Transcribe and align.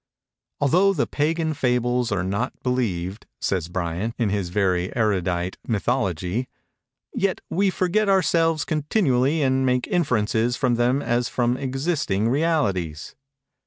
"Although 0.59 0.93
the 0.93 1.05
Pagan 1.05 1.53
fables 1.53 2.11
are 2.11 2.23
not 2.23 2.59
believed," 2.63 3.27
says 3.39 3.67
Bryant, 3.69 4.15
in 4.17 4.29
his 4.29 4.49
very 4.49 4.91
erudite 4.95 5.57
"Mythology," 5.67 6.47
"yet 7.13 7.39
we 7.51 7.69
forget 7.69 8.09
ourselves 8.09 8.65
continually 8.65 9.43
and 9.43 9.63
make 9.63 9.85
inferences 9.85 10.55
from 10.55 10.73
them 10.73 11.03
as 11.03 11.29
from 11.29 11.55
existing 11.55 12.29
realities." 12.29 13.13